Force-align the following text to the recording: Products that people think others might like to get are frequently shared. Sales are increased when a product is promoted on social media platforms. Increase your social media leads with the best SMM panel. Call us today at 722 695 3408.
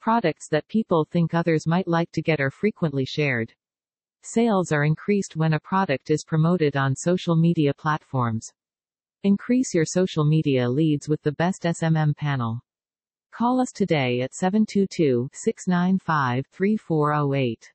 Products 0.00 0.48
that 0.48 0.66
people 0.68 1.04
think 1.04 1.34
others 1.34 1.66
might 1.66 1.86
like 1.86 2.10
to 2.12 2.22
get 2.22 2.40
are 2.40 2.50
frequently 2.50 3.04
shared. 3.04 3.52
Sales 4.22 4.72
are 4.72 4.84
increased 4.84 5.36
when 5.36 5.52
a 5.52 5.60
product 5.60 6.10
is 6.10 6.24
promoted 6.24 6.74
on 6.76 6.96
social 6.96 7.36
media 7.36 7.74
platforms. 7.74 8.50
Increase 9.24 9.74
your 9.74 9.84
social 9.84 10.24
media 10.24 10.68
leads 10.68 11.06
with 11.06 11.20
the 11.20 11.32
best 11.32 11.64
SMM 11.64 12.16
panel. 12.16 12.60
Call 13.30 13.60
us 13.60 13.72
today 13.72 14.22
at 14.22 14.34
722 14.34 15.28
695 15.34 16.46
3408. 16.46 17.72